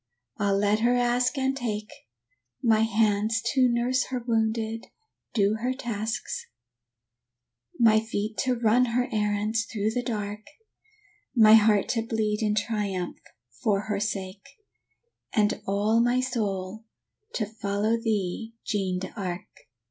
[0.39, 1.91] Ah, let her ask and take;
[2.63, 4.87] My hands to nurse her wounded,
[5.35, 6.47] do her tasks,
[7.79, 10.39] My feet to run her errands through the dark,
[11.35, 13.19] My heart to bleed in triumph
[13.61, 14.49] for her sake,
[15.33, 16.83] And all my soul
[17.33, 19.45] to follow thee, Jeanne d'Arc!"